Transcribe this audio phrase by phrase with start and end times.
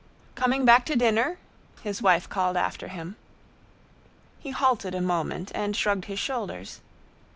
[0.33, 1.37] "Coming back to dinner?"
[1.83, 3.17] his wife called after him.
[4.39, 6.81] He halted a moment and shrugged his shoulders.